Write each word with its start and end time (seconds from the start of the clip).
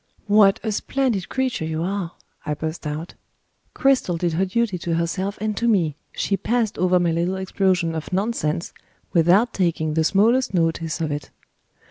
"What 0.25 0.59
a 0.63 0.71
splendid 0.71 1.29
creature 1.29 1.63
you 1.63 1.83
are!" 1.83 2.13
I 2.43 2.55
burst 2.55 2.87
out. 2.87 3.13
Cristel 3.75 4.17
did 4.17 4.33
her 4.33 4.45
duty 4.45 4.79
to 4.79 4.95
herself 4.95 5.37
and 5.39 5.55
to 5.57 5.67
me; 5.67 5.95
she 6.11 6.35
passed 6.35 6.79
over 6.79 6.99
my 6.99 7.11
little 7.11 7.35
explosion 7.35 7.93
of 7.93 8.11
nonsense 8.11 8.73
without 9.13 9.53
taking 9.53 9.93
the 9.93 10.03
smallest 10.03 10.55
notice 10.55 11.01
of 11.01 11.11
it. 11.11 11.29